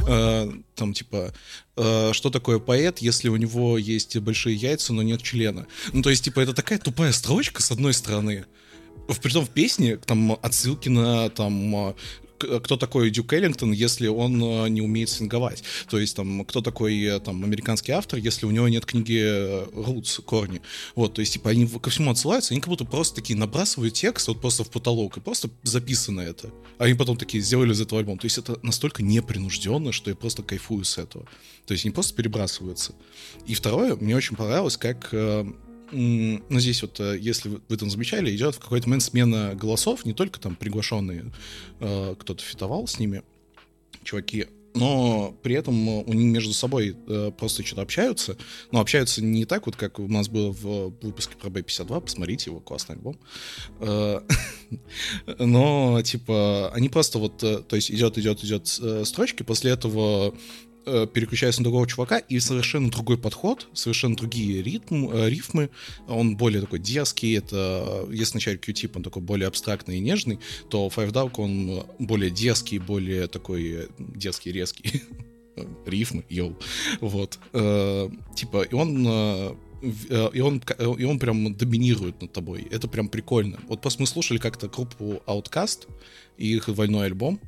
Э, 0.09 0.51
там 0.75 0.93
типа, 0.93 1.33
э, 1.77 2.13
что 2.13 2.31
такое 2.31 2.59
поэт, 2.59 2.99
если 2.99 3.29
у 3.29 3.37
него 3.37 3.79
есть 3.79 4.17
большие 4.19 4.57
яйца, 4.57 4.93
но 4.93 5.03
нет 5.03 5.23
члена? 5.23 5.67
Ну, 5.93 6.03
то 6.03 6.11
есть, 6.11 6.25
типа, 6.25 6.41
это 6.41 6.53
такая 6.53 6.79
тупая 6.79 7.13
строчка, 7.13 7.63
с 7.63 7.71
одной 7.71 7.95
стороны, 7.95 8.45
в, 9.09 9.21
притом 9.21 9.45
в 9.45 9.51
песне 9.51 9.97
там 9.97 10.39
отсылки 10.43 10.89
на 10.89 11.29
там 11.31 11.95
кто 12.43 12.77
такой 12.77 13.11
Дюк 13.11 13.33
Эллингтон, 13.33 13.73
если 13.73 14.09
он 14.09 14.43
э, 14.43 14.69
не 14.69 14.83
умеет 14.83 15.09
свинговать. 15.09 15.63
То 15.89 15.99
есть 15.99 16.17
там, 16.17 16.45
кто 16.45 16.61
такой 16.61 17.01
э, 17.03 17.21
там 17.21 17.45
американский 17.45 17.93
автор, 17.93 18.19
если 18.19 18.47
у 18.47 18.51
него 18.51 18.69
нет 18.69 18.87
книги 18.87 19.21
э, 19.23 19.67
Roots, 19.73 20.23
корни. 20.23 20.61
Вот, 20.95 21.15
то 21.15 21.21
есть, 21.21 21.35
типа, 21.35 21.51
они 21.51 21.67
ко 21.67 21.91
всему 21.91 22.11
отсылаются, 22.11 22.55
они 22.55 22.61
как 22.61 22.69
будто 22.69 22.85
просто 22.85 23.17
такие 23.17 23.39
набрасывают 23.39 23.95
текст 23.95 24.29
вот 24.29 24.41
просто 24.41 24.65
в 24.65 24.71
потолок, 24.71 25.17
и 25.17 25.21
просто 25.21 25.51
записано 25.63 26.21
это. 26.21 26.51
А 26.79 26.85
они 26.85 26.95
потом 26.95 27.17
такие 27.17 27.43
сделали 27.43 27.73
из 27.73 27.81
этого 27.81 28.01
альбом. 28.01 28.19
То 28.19 28.27
есть 28.27 28.39
это 28.39 28.59
настолько 28.63 29.03
непринужденно, 29.03 29.93
что 29.93 30.11
я 30.11 30.17
просто 30.17 30.43
кайфую 30.43 30.85
с 30.85 30.99
этого. 30.99 31.27
То 31.67 31.73
есть 31.73 31.85
не 31.85 31.91
просто 31.91 32.15
перебрасываются. 32.15 32.95
И 33.47 33.55
второе, 33.55 33.97
мне 33.97 34.17
очень 34.17 34.37
понравилось, 34.37 34.77
как 34.77 35.13
ну, 35.93 36.59
здесь 36.59 36.83
вот, 36.83 36.99
э, 37.01 37.19
если 37.21 37.49
вы 37.49 37.61
этом 37.69 37.91
замечали, 37.91 38.35
идет 38.35 38.55
в 38.55 38.61
какой-то 38.61 38.89
момент 38.89 39.03
смена 39.03 39.55
голосов, 39.55 40.05
не 40.05 40.15
только 40.15 40.41
там 40.41 40.57
приглашенные, 40.57 41.33
э, 41.81 42.15
кто-то 42.19 42.43
фитовал 42.43 42.87
с 42.87 42.99
ними, 42.99 43.23
чуваки, 44.03 44.47
но 44.75 45.35
при 45.43 45.55
этом 45.55 45.89
у 45.89 46.13
них 46.13 46.33
между 46.33 46.53
собой 46.53 46.97
э, 47.07 47.31
просто 47.37 47.65
что-то 47.65 47.83
общаются, 47.83 48.37
но 48.71 48.81
общаются 48.81 49.23
не 49.23 49.45
так 49.45 49.67
вот, 49.67 49.77
как 49.77 49.99
у 49.99 50.09
нас 50.09 50.29
было 50.29 50.51
в 50.51 50.95
выпуске 51.03 51.37
про 51.37 51.51
B52, 51.51 52.01
посмотрите 52.01 52.51
его, 52.51 52.61
классный 52.61 52.97
альбом. 52.97 53.19
Э, 53.81 54.21
но, 55.39 56.01
типа, 56.03 56.71
они 56.73 56.89
просто 56.89 57.19
вот, 57.19 57.43
э, 57.43 57.59
то 57.59 57.77
есть 57.77 57.91
идет, 57.91 58.17
идет, 58.19 58.43
идет 58.45 58.79
э, 58.81 59.05
строчки, 59.05 59.43
после 59.43 59.73
этого 59.73 60.35
Э, 60.85 61.07
переключается 61.07 61.61
на 61.61 61.65
другого 61.65 61.87
чувака, 61.87 62.19
и 62.19 62.41
совершенно 62.41 62.91
другой 62.91 63.17
подход, 63.17 63.69
совершенно 63.73 64.17
другие 64.17 64.63
ритм, 64.63 65.11
э, 65.13 65.31
рифмы. 65.31 65.71
Он 66.09 66.37
более 66.37 66.61
такой 66.61 66.81
дерзкий, 66.81 67.37
это, 67.37 68.05
если 68.11 68.33
вначале 68.33 68.59
Q-тип, 68.59 68.97
он 68.97 69.05
такой 69.05 69.23
более 69.23 69.47
абстрактный 69.47 69.99
и 69.99 70.01
нежный, 70.01 70.41
то 70.71 70.89
Five 70.89 71.13
Dog, 71.13 71.35
он 71.37 71.85
более 72.01 72.31
дерзкий, 72.31 72.79
более 72.79 73.29
такой 73.29 73.71
э, 73.71 73.87
дерзкий, 73.99 74.51
резкий. 74.51 75.03
рифмы, 75.87 76.25
йоу. 76.29 76.59
Вот. 77.01 77.39
типа, 78.35 78.63
и 78.63 78.75
он 78.75 79.07
и 79.83 80.41
он, 80.41 80.63
и 80.99 81.05
он 81.05 81.19
прям 81.19 81.55
доминирует 81.55 82.23
над 82.23 82.33
тобой. 82.33 82.67
Это 82.71 82.89
прям 82.89 83.09
прикольно. 83.09 83.59
Вот 83.69 83.83
просто 83.83 84.01
мы 84.01 84.07
слушали 84.07 84.39
как-то 84.39 84.69
группу 84.69 85.23
Outcast 85.27 85.89
и 86.39 86.55
их 86.55 86.67
двойной 86.67 87.07
альбом. 87.07 87.41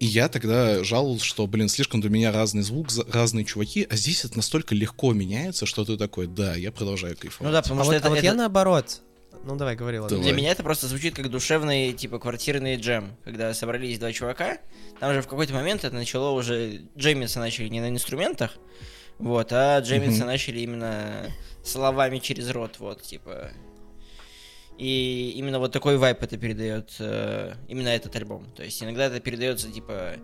И 0.00 0.06
я 0.06 0.30
тогда 0.30 0.82
жаловался, 0.82 1.26
что, 1.26 1.46
блин, 1.46 1.68
слишком 1.68 2.00
для 2.00 2.08
меня 2.08 2.32
разный 2.32 2.62
звук, 2.62 2.88
разные 3.12 3.44
чуваки, 3.44 3.86
а 3.88 3.96
здесь 3.96 4.24
это 4.24 4.34
настолько 4.34 4.74
легко 4.74 5.12
меняется, 5.12 5.66
что 5.66 5.84
ты 5.84 5.98
такой, 5.98 6.26
да, 6.26 6.54
я 6.54 6.72
продолжаю 6.72 7.18
кайфовать. 7.18 7.46
Ну 7.46 7.52
да, 7.52 7.60
потому 7.60 7.82
а 7.82 7.84
что 7.84 7.92
вот, 7.92 7.98
это, 7.98 8.06
а 8.06 8.08
вот 8.08 8.16
это... 8.16 8.24
я 8.24 8.32
наоборот. 8.32 9.02
Ну 9.44 9.56
давай, 9.56 9.76
говори, 9.76 9.98
ладно. 9.98 10.18
Для 10.18 10.32
меня 10.32 10.52
это 10.52 10.62
просто 10.62 10.86
звучит 10.86 11.14
как 11.14 11.30
душевный, 11.30 11.92
типа, 11.92 12.18
квартирный 12.18 12.76
джем. 12.76 13.14
Когда 13.24 13.52
собрались 13.52 13.98
два 13.98 14.10
чувака, 14.10 14.58
там 15.00 15.12
же 15.12 15.20
в 15.20 15.28
какой-то 15.28 15.52
момент 15.52 15.84
это 15.84 15.94
начало 15.94 16.30
уже... 16.30 16.80
Джемиться 16.96 17.38
начали 17.38 17.68
не 17.68 17.80
на 17.82 17.90
инструментах, 17.90 18.56
вот, 19.18 19.52
а 19.52 19.80
джемиться 19.80 20.22
mm-hmm. 20.22 20.26
начали 20.26 20.60
именно 20.60 21.30
словами 21.62 22.20
через 22.20 22.48
рот, 22.48 22.76
вот, 22.78 23.02
типа... 23.02 23.50
И 24.80 25.34
именно 25.36 25.58
вот 25.58 25.72
такой 25.72 25.98
вайп 25.98 26.22
это 26.22 26.38
передает 26.38 26.94
э, 27.00 27.52
именно 27.68 27.88
этот 27.88 28.16
альбом. 28.16 28.46
То 28.56 28.64
есть 28.64 28.82
иногда 28.82 29.04
это 29.04 29.20
передается 29.20 29.70
типа, 29.70 30.14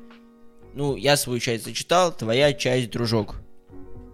ну, 0.72 0.96
я 0.96 1.18
свою 1.18 1.40
часть 1.40 1.66
зачитал, 1.66 2.10
твоя 2.10 2.54
часть, 2.54 2.90
дружок. 2.90 3.36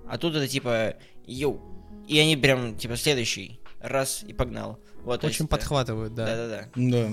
А 0.09 0.19
тут 0.19 0.35
это 0.35 0.49
типа, 0.49 0.97
йоу. 1.29 1.61
И 2.09 2.19
они 2.19 2.37
прям, 2.37 2.77
типа, 2.77 2.97
следующий. 2.97 3.61
Раз, 3.81 4.25
и 4.27 4.33
погнал. 4.33 4.81
Вот, 5.05 5.23
Очень 5.23 5.45
есть, 5.45 5.49
подхватывают, 5.49 6.13
да. 6.17 6.27
Да-да-да. 6.27 6.69
Да. 6.75 7.11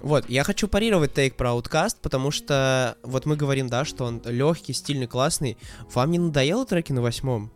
Вот, 0.00 0.30
я 0.30 0.44
хочу 0.44 0.68
парировать 0.68 1.14
тейк 1.14 1.34
про 1.34 1.50
Outcast, 1.50 1.96
потому 2.00 2.30
что 2.30 2.96
вот 3.02 3.26
мы 3.26 3.34
говорим, 3.34 3.66
да, 3.66 3.84
что 3.84 4.04
он 4.04 4.22
легкий, 4.24 4.74
стильный, 4.74 5.08
классный. 5.08 5.58
Вам 5.92 6.12
не 6.12 6.20
надоело 6.20 6.64
треки 6.64 6.92
на 6.92 7.02
восьмом? 7.02 7.50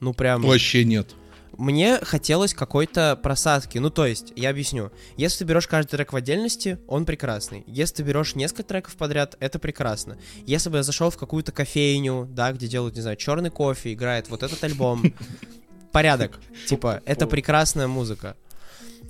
Ну 0.00 0.14
прям... 0.14 0.40
Вообще 0.40 0.84
нет 0.84 1.14
мне 1.58 1.98
хотелось 2.02 2.54
какой-то 2.54 3.18
просадки. 3.22 3.78
Ну, 3.78 3.90
то 3.90 4.06
есть, 4.06 4.32
я 4.36 4.50
объясню. 4.50 4.90
Если 5.16 5.38
ты 5.38 5.44
берешь 5.44 5.66
каждый 5.66 5.90
трек 5.90 6.12
в 6.12 6.16
отдельности, 6.16 6.78
он 6.86 7.04
прекрасный. 7.04 7.64
Если 7.66 7.96
ты 7.96 8.02
берешь 8.02 8.34
несколько 8.34 8.62
треков 8.64 8.96
подряд, 8.96 9.36
это 9.40 9.58
прекрасно. 9.58 10.18
Если 10.46 10.70
бы 10.70 10.78
я 10.78 10.82
зашел 10.82 11.10
в 11.10 11.16
какую-то 11.16 11.52
кофейню, 11.52 12.26
да, 12.30 12.52
где 12.52 12.66
делают, 12.66 12.94
не 12.94 13.02
знаю, 13.02 13.16
черный 13.16 13.50
кофе, 13.50 13.92
играет 13.92 14.28
вот 14.28 14.42
этот 14.42 14.62
альбом, 14.64 15.02
порядок. 15.92 16.38
Типа, 16.66 17.02
это 17.04 17.26
прекрасная 17.26 17.86
музыка. 17.86 18.36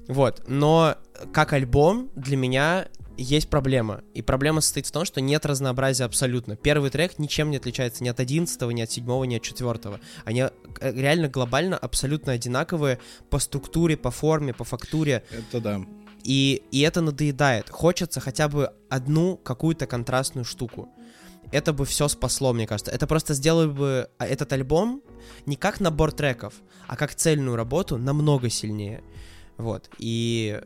Вот, 0.06 0.44
но 0.46 0.96
как 1.32 1.52
альбом 1.54 2.10
для 2.14 2.36
меня 2.36 2.88
есть 3.16 3.48
проблема. 3.48 4.02
И 4.14 4.22
проблема 4.22 4.60
состоит 4.60 4.86
в 4.86 4.92
том, 4.92 5.04
что 5.04 5.20
нет 5.20 5.46
разнообразия 5.46 6.04
абсолютно. 6.04 6.56
Первый 6.56 6.90
трек 6.90 7.18
ничем 7.18 7.50
не 7.50 7.58
отличается 7.58 8.02
ни 8.02 8.08
от 8.08 8.20
11, 8.20 8.60
ни 8.72 8.82
от 8.82 8.90
7, 8.90 9.24
ни 9.26 9.36
от 9.36 9.42
4. 9.42 10.00
Они 10.24 10.40
э, 10.40 10.50
реально 10.80 11.28
глобально 11.28 11.76
абсолютно 11.76 12.32
одинаковые 12.32 12.98
по 13.30 13.38
структуре, 13.38 13.96
по 13.96 14.10
форме, 14.10 14.52
по 14.52 14.64
фактуре. 14.64 15.24
Это 15.30 15.60
да. 15.60 15.80
И, 16.24 16.62
и 16.70 16.80
это 16.80 17.02
надоедает. 17.02 17.68
Хочется 17.70 18.20
хотя 18.20 18.48
бы 18.48 18.72
одну 18.88 19.36
какую-то 19.36 19.86
контрастную 19.86 20.44
штуку. 20.44 20.88
Это 21.52 21.72
бы 21.72 21.84
все 21.84 22.08
спасло, 22.08 22.52
мне 22.52 22.66
кажется. 22.66 22.90
Это 22.90 23.06
просто 23.06 23.34
сделало 23.34 23.66
бы 23.66 24.08
а, 24.18 24.26
этот 24.26 24.52
альбом 24.52 25.02
не 25.46 25.56
как 25.56 25.80
набор 25.80 26.12
треков, 26.12 26.54
а 26.88 26.96
как 26.96 27.14
цельную 27.14 27.56
работу 27.56 27.98
намного 27.98 28.48
сильнее. 28.48 29.04
Вот. 29.56 29.88
И 29.98 30.60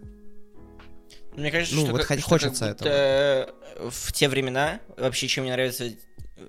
мне 1.39 1.51
кажется, 1.51 1.75
ну, 1.75 1.83
что, 1.83 1.93
вот 1.93 2.05
как, 2.05 2.21
хочется 2.21 2.75
что 2.75 2.87
этого. 2.87 3.91
в 3.91 4.13
те 4.13 4.29
времена, 4.29 4.81
вообще, 4.97 5.29
чем 5.29 5.45
мне 5.45 5.53
нравится 5.53 5.91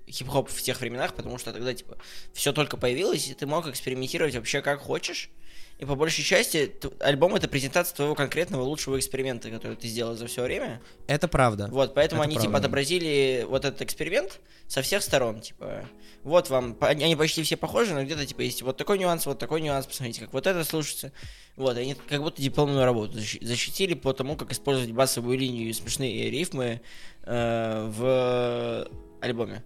хип-хоп 0.09 0.49
в 0.49 0.61
тех 0.61 0.79
временах, 0.81 1.13
потому 1.13 1.37
что 1.37 1.53
тогда, 1.53 1.73
типа, 1.73 1.97
все 2.33 2.53
только 2.53 2.77
появилось, 2.77 3.27
и 3.27 3.33
ты 3.33 3.45
мог 3.45 3.67
экспериментировать 3.67 4.35
вообще 4.35 4.61
как 4.61 4.81
хочешь. 4.81 5.29
И 5.79 5.85
по 5.85 5.95
большей 5.95 6.25
части 6.25 6.73
альбом 6.99 7.35
это 7.35 7.47
презентация 7.47 7.95
твоего 7.95 8.13
конкретного 8.13 8.63
лучшего 8.63 8.99
эксперимента, 8.99 9.49
который 9.49 9.77
ты 9.77 9.87
сделал 9.87 10.13
за 10.13 10.27
все 10.27 10.43
время. 10.43 10.81
Это 11.07 11.29
правда. 11.29 11.69
Вот, 11.71 11.93
поэтому 11.93 12.21
это 12.21 12.27
они 12.29 12.35
типа, 12.35 12.43
правда. 12.43 12.57
типа 12.57 12.67
отобразили 12.67 13.45
вот 13.47 13.63
этот 13.63 13.81
эксперимент 13.81 14.41
со 14.67 14.81
всех 14.81 15.01
сторон, 15.01 15.39
типа. 15.39 15.85
Вот 16.23 16.49
вам, 16.49 16.75
они 16.81 17.15
почти 17.15 17.43
все 17.43 17.55
похожи, 17.55 17.93
но 17.93 18.03
где-то 18.03 18.25
типа 18.25 18.41
есть 18.41 18.61
вот 18.61 18.75
такой 18.75 18.99
нюанс, 18.99 19.25
вот 19.25 19.39
такой 19.39 19.61
нюанс, 19.61 19.85
посмотрите, 19.85 20.19
как 20.19 20.33
вот 20.33 20.47
это 20.47 20.65
слушается. 20.65 21.13
Вот, 21.55 21.77
они 21.77 21.93
как 21.93 22.21
будто 22.21 22.41
дипломную 22.41 22.83
работу 22.83 23.17
защитили 23.17 23.93
по 23.93 24.11
тому, 24.11 24.35
как 24.35 24.51
использовать 24.51 24.91
басовую 24.91 25.37
линию 25.37 25.69
и 25.69 25.73
смешные 25.73 26.29
рифмы 26.29 26.81
э, 27.23 27.89
в 27.97 28.85
альбоме. 29.21 29.63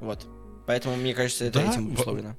Вот. 0.00 0.26
Поэтому, 0.66 0.96
мне 0.96 1.14
кажется, 1.14 1.44
это 1.44 1.60
да, 1.60 1.70
этим 1.70 1.94
условлено. 1.94 2.34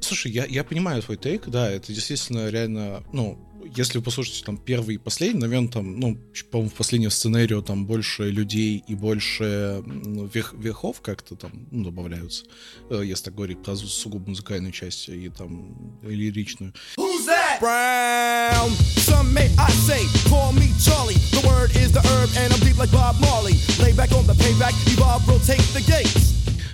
Слушай, 0.00 0.32
я, 0.32 0.44
я 0.44 0.64
понимаю 0.64 1.02
твой 1.02 1.16
тейк, 1.16 1.48
да, 1.48 1.70
это 1.70 1.92
действительно 1.92 2.48
реально, 2.48 3.02
ну, 3.12 3.38
если 3.74 3.98
вы 3.98 4.04
послушаете 4.04 4.44
там 4.44 4.58
первый 4.58 4.96
и 4.96 4.98
последний, 4.98 5.40
наверное, 5.40 5.68
там, 5.68 5.98
ну, 5.98 6.18
по-моему, 6.50 6.70
в 6.70 6.74
последнем 6.74 7.10
сценарию 7.10 7.62
там 7.62 7.86
больше 7.86 8.30
людей 8.30 8.82
и 8.86 8.94
больше 8.94 9.82
ну, 9.84 10.26
верх, 10.26 10.54
верхов 10.54 11.00
как-то 11.00 11.36
там 11.36 11.66
ну, 11.70 11.84
добавляются, 11.84 12.44
э, 12.90 13.02
если 13.04 13.24
так 13.24 13.34
говорить 13.34 13.62
про 13.62 13.76
сугубо 13.76 14.30
музыкальную 14.30 14.72
часть 14.72 15.08
и 15.08 15.28
там 15.28 15.98
лиричную. 16.02 16.72
Who's 16.96 17.26
that? 17.26 17.60
Brown. 17.60 18.70
Some 18.96 19.32
may 19.32 19.50
I 19.58 19.70
say, 19.70 20.02
call 20.28 20.52
me 20.52 20.70
Charlie. 20.78 21.14
The 21.32 21.46
word 21.46 21.74
is 21.76 21.92
the 21.92 22.00
herb 22.00 22.30
and 22.38 22.52
I'm 22.52 22.60
deep 22.60 22.78
like 22.78 22.92
Bob 22.92 23.16
Marley. 23.20 23.54
Lay 23.80 23.92
back 23.92 24.12
on 24.12 24.26
the 24.26 24.34
payback, 24.34 24.74
evolve, 24.92 25.26
rotate 25.28 25.60
the 25.74 25.82
gates. 25.82 26.25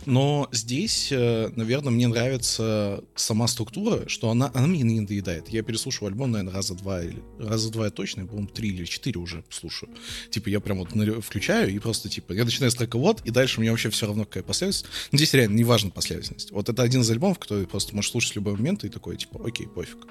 Но 0.06 0.48
здесь, 0.52 1.08
э, 1.12 1.50
наверное, 1.54 1.90
мне 1.90 2.08
нравится 2.08 3.04
сама 3.14 3.46
структура, 3.46 4.08
что 4.08 4.30
она, 4.30 4.50
она 4.54 4.66
мне 4.66 4.82
не 4.82 5.00
надоедает. 5.00 5.48
Я 5.48 5.62
переслушиваю 5.62 6.08
альбом, 6.08 6.32
наверное, 6.32 6.54
раза 6.54 6.74
два 6.74 7.02
или 7.02 7.22
раза 7.38 7.70
два 7.70 7.86
я 7.86 7.90
точно, 7.90 8.26
по-моему, 8.26 8.48
три 8.48 8.70
или 8.70 8.84
четыре 8.84 9.20
уже 9.20 9.44
слушаю. 9.50 9.92
Типа 10.30 10.48
я 10.48 10.60
прям 10.60 10.78
вот 10.78 10.90
включаю 11.24 11.72
и 11.72 11.78
просто 11.78 12.08
типа 12.08 12.32
я 12.32 12.44
начинаю 12.44 12.70
с 12.70 12.74
трека 12.74 12.98
вот, 12.98 13.20
и 13.24 13.30
дальше 13.30 13.60
меня 13.60 13.70
вообще 13.70 13.90
все 13.90 14.06
равно 14.06 14.24
какая 14.24 14.42
последовательность. 14.42 14.92
Но 15.12 15.18
здесь 15.18 15.34
реально 15.34 15.56
не 15.56 15.64
важна 15.64 15.90
последовательность. 15.90 16.50
Вот 16.50 16.68
это 16.68 16.82
один 16.82 17.02
из 17.02 17.10
альбомов, 17.10 17.38
который 17.38 17.66
просто 17.66 17.94
можешь 17.94 18.10
слушать 18.10 18.32
в 18.32 18.36
любой 18.36 18.54
момент 18.54 18.84
и 18.84 18.88
такой 18.88 19.16
типа 19.16 19.40
окей, 19.46 19.66
пофиг. 19.66 20.06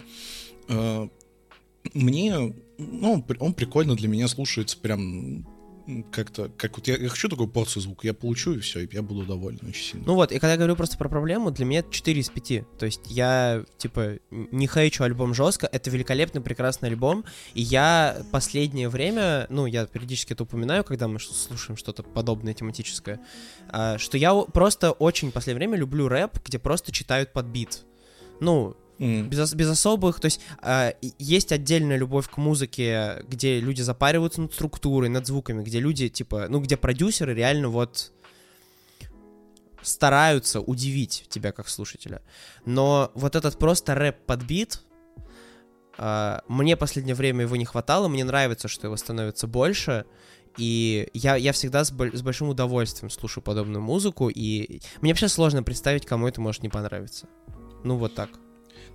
Э, 0.68 1.08
мне, 1.94 2.54
ну, 2.78 3.26
он 3.40 3.54
прикольно 3.54 3.96
для 3.96 4.08
меня 4.08 4.28
слушается 4.28 4.78
прям 4.78 5.46
как-то, 6.12 6.50
как 6.58 6.78
вот 6.78 6.88
я, 6.88 6.98
я 6.98 7.10
хочу 7.10 7.30
такую 7.30 7.48
порцию 7.48 7.84
звука, 7.84 8.08
я 8.08 8.14
получу 8.14 8.54
и 8.54 8.60
все, 8.60 8.82
и 8.82 8.90
я 8.92 9.02
буду 9.02 9.26
доволен 9.26 9.60
очень 9.68 9.84
сильно. 9.84 10.06
Ну 10.06 10.16
вот, 10.16 10.32
и 10.32 10.36
когда 10.36 10.52
я 10.52 10.58
говорю 10.58 10.76
просто 10.76 10.98
про 10.98 11.10
проблему, 11.10 11.52
для 11.52 11.66
меня 11.66 11.80
это 11.80 11.92
4 11.92 12.20
из 12.20 12.30
5. 12.30 12.78
То 12.78 12.86
есть 12.86 13.02
я, 13.06 13.64
типа, 13.78 14.20
не 14.30 14.68
хейчу 14.68 15.04
альбом 15.04 15.34
жестко, 15.34 15.68
это 15.72 15.90
великолепный, 15.90 16.42
прекрасный 16.42 16.90
альбом, 16.90 17.26
и 17.54 17.62
я 17.62 18.18
последнее 18.32 18.90
время, 18.90 19.48
ну, 19.50 19.66
я 19.66 19.86
периодически 19.86 20.34
это 20.34 20.44
упоминаю, 20.44 20.84
когда 20.84 21.08
мы 21.08 21.20
слушаем 21.20 21.78
что-то 21.78 22.04
подобное 22.04 22.54
тематическое, 22.54 23.20
а, 23.70 23.98
что 23.98 24.18
я 24.18 24.34
просто 24.34 24.92
очень 24.92 25.32
последнее 25.32 25.60
время 25.60 25.78
люблю 25.78 26.08
рэп, 26.08 26.40
где 26.46 26.60
просто 26.60 26.92
читают 26.92 27.34
под 27.34 27.46
бит. 27.48 27.84
Ну, 28.40 28.76
Mm. 29.02 29.30
Без, 29.30 29.54
без 29.56 29.68
особых, 29.68 30.20
то 30.20 30.26
есть 30.26 30.42
э, 30.62 30.94
есть 31.18 31.52
отдельная 31.52 31.98
любовь 31.98 32.30
к 32.30 32.38
музыке, 32.38 33.26
где 33.28 33.60
люди 33.60 33.82
запариваются 33.82 34.42
над 34.42 34.54
структурой, 34.54 35.10
над 35.10 35.26
звуками, 35.26 35.64
где 35.64 35.80
люди, 35.80 36.08
типа, 36.08 36.46
ну, 36.50 36.60
где 36.60 36.78
продюсеры 36.78 37.34
реально 37.34 37.70
вот 37.70 38.12
стараются 39.82 40.62
удивить 40.62 41.26
тебя 41.30 41.52
как 41.52 41.68
слушателя. 41.68 42.22
Но 42.64 43.12
вот 43.16 43.36
этот 43.36 43.58
просто 43.58 43.96
рэп 43.96 44.24
под 44.28 44.44
бит, 44.44 44.84
э, 45.98 46.40
мне 46.48 46.78
последнее 46.78 47.16
время 47.16 47.42
его 47.46 47.56
не 47.56 47.66
хватало, 47.66 48.08
мне 48.08 48.24
нравится, 48.24 48.68
что 48.68 48.86
его 48.86 48.98
становится 48.98 49.48
больше, 49.48 50.06
и 50.58 51.10
я, 51.16 51.38
я 51.38 51.54
всегда 51.54 51.84
с, 51.84 51.88
с 51.90 52.22
большим 52.22 52.50
удовольствием 52.50 53.10
слушаю 53.10 53.44
подобную 53.44 53.82
музыку, 53.82 54.30
и 54.30 54.80
мне 55.02 55.12
вообще 55.12 55.28
сложно 55.28 55.64
представить, 55.64 56.06
кому 56.06 56.28
это 56.28 56.40
может 56.40 56.62
не 56.62 56.70
понравиться. 56.70 57.26
Ну, 57.84 57.98
вот 57.98 58.14
так. 58.14 58.30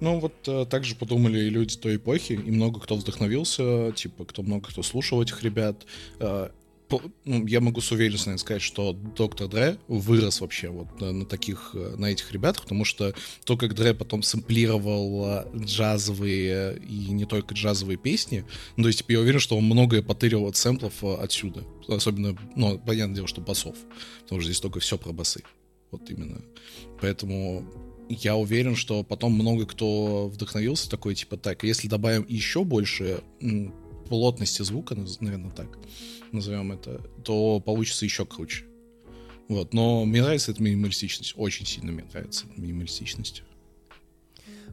Ну, 0.00 0.20
вот 0.20 0.34
э, 0.46 0.66
так 0.68 0.84
же 0.84 0.94
подумали 0.94 1.38
и 1.38 1.50
люди 1.50 1.76
той 1.76 1.96
эпохи, 1.96 2.32
и 2.32 2.50
много 2.50 2.80
кто 2.80 2.96
вдохновился, 2.96 3.92
типа, 3.92 4.24
кто 4.24 4.42
много 4.42 4.68
кто 4.68 4.82
слушал 4.82 5.22
этих 5.22 5.42
ребят. 5.42 5.86
Э, 6.20 6.50
ну, 7.24 7.46
я 7.46 7.60
могу 7.60 7.80
с 7.80 7.90
уверенностью 7.90 8.38
сказать, 8.38 8.62
что 8.62 8.92
доктор 8.92 9.48
Дре 9.48 9.78
вырос 9.88 10.40
вообще 10.40 10.68
вот 10.68 11.00
на, 11.00 11.12
на 11.12 11.26
таких, 11.26 11.70
э, 11.74 11.96
на 11.96 12.06
этих 12.06 12.30
ребятах, 12.32 12.62
потому 12.62 12.84
что 12.84 13.14
то, 13.44 13.56
как 13.56 13.74
Дре 13.74 13.94
потом 13.94 14.22
сэмплировал 14.22 15.26
э, 15.26 15.46
джазовые 15.56 16.78
и 16.78 17.10
не 17.10 17.24
только 17.24 17.54
джазовые 17.54 17.96
песни, 17.96 18.44
ну, 18.76 18.84
то 18.84 18.88
есть, 18.88 19.00
типа, 19.00 19.12
я 19.12 19.20
уверен, 19.20 19.40
что 19.40 19.56
он 19.56 19.64
многое 19.64 20.02
потырил 20.02 20.46
от 20.46 20.56
сэмплов 20.56 21.02
э, 21.02 21.14
отсюда. 21.14 21.64
Особенно, 21.88 22.36
ну, 22.54 22.78
понятное 22.78 23.16
дело, 23.16 23.26
что 23.26 23.40
басов, 23.40 23.76
потому 24.22 24.40
что 24.40 24.50
здесь 24.50 24.60
только 24.60 24.80
все 24.80 24.96
про 24.96 25.12
басы. 25.12 25.42
Вот 25.90 26.08
именно. 26.10 26.40
Поэтому 27.00 27.66
я 28.08 28.36
уверен, 28.36 28.76
что 28.76 29.02
потом 29.02 29.32
много 29.32 29.66
кто 29.66 30.28
вдохновился 30.28 30.88
такой, 30.90 31.14
типа, 31.14 31.36
так, 31.36 31.64
если 31.64 31.88
добавим 31.88 32.24
еще 32.28 32.64
больше 32.64 33.20
плотности 34.08 34.62
звука, 34.62 34.96
наверное, 35.20 35.50
так, 35.50 35.78
назовем 36.32 36.72
это, 36.72 37.00
то 37.24 37.60
получится 37.60 38.04
еще 38.04 38.24
круче. 38.24 38.64
Вот, 39.48 39.74
но 39.74 40.04
мне 40.04 40.22
нравится 40.22 40.50
эта 40.50 40.62
минималистичность, 40.62 41.34
очень 41.36 41.66
сильно 41.66 41.92
мне 41.92 42.04
нравится 42.04 42.46
эта 42.50 42.60
минималистичность. 42.60 43.42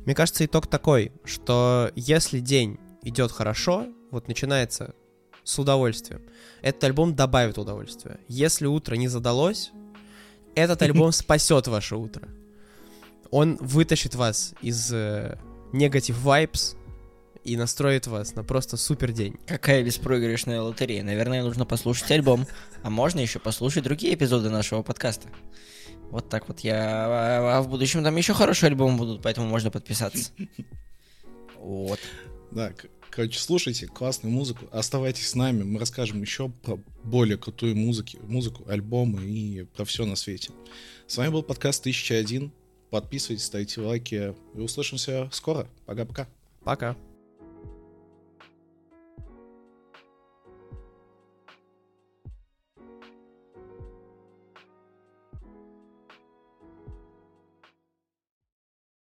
Мне 0.05 0.15
кажется, 0.15 0.45
итог 0.45 0.67
такой, 0.67 1.11
что 1.23 1.91
если 1.95 2.39
день 2.39 2.77
идет 3.03 3.31
хорошо, 3.31 3.87
вот 4.11 4.27
начинается 4.27 4.95
с 5.43 5.59
удовольствием, 5.59 6.21
этот 6.61 6.83
альбом 6.85 7.15
добавит 7.15 7.57
удовольствия. 7.57 8.19
Если 8.27 8.65
утро 8.65 8.95
не 8.95 9.07
задалось, 9.07 9.71
этот 10.55 10.81
альбом 10.81 11.11
спасет 11.13 11.67
ваше 11.67 11.95
утро. 11.95 12.27
Он 13.33 13.57
вытащит 13.59 14.13
вас 14.13 14.53
из 14.61 14.91
негатив 15.71 16.23
э, 16.23 16.29
vibes, 16.29 16.77
и 17.43 17.57
настроит 17.57 18.05
вас 18.05 18.35
на 18.35 18.43
просто 18.43 18.77
супер 18.77 19.11
день. 19.11 19.37
Какая 19.47 19.83
беспроигрышная 19.83 20.61
лотерея. 20.61 21.03
Наверное, 21.03 21.41
нужно 21.41 21.65
послушать 21.65 22.11
альбом. 22.11 22.45
А 22.83 22.91
можно 22.91 23.19
еще 23.19 23.39
послушать 23.39 23.85
другие 23.85 24.13
эпизоды 24.13 24.51
нашего 24.51 24.83
подкаста. 24.83 25.29
Вот 26.11 26.29
так 26.29 26.47
вот 26.47 26.59
я... 26.59 26.75
А, 26.77 27.57
а 27.57 27.61
в 27.63 27.69
будущем 27.69 28.03
там 28.03 28.15
еще 28.17 28.35
хорошие 28.35 28.67
альбомы 28.67 28.97
будут, 28.97 29.23
поэтому 29.23 29.47
можно 29.47 29.71
подписаться. 29.71 30.31
Вот. 31.57 31.99
Да, 32.51 32.71
короче, 33.09 33.39
слушайте 33.39 33.87
классную 33.87 34.31
музыку, 34.31 34.67
оставайтесь 34.71 35.29
с 35.29 35.33
нами, 35.33 35.63
мы 35.63 35.79
расскажем 35.79 36.21
еще 36.21 36.49
про 36.49 36.77
более 37.03 37.37
крутую 37.37 37.75
музыки, 37.75 38.19
музыку, 38.21 38.63
альбомы 38.69 39.23
и 39.23 39.63
про 39.63 39.85
все 39.85 40.05
на 40.05 40.15
свете. 40.15 40.51
С 41.07 41.17
вами 41.17 41.29
был 41.31 41.41
подкаст 41.41 41.81
1001. 41.81 42.51
Подписывайтесь, 42.93 43.45
ставьте 43.45 43.81
лайки 43.81 44.35
и 44.53 44.59
услышимся 44.59 45.27
скоро. 45.31 45.65
Пока-пока. 45.87 46.27
Пока. 46.63 46.91
-пока. 46.91 46.93
Пока. 46.93 47.12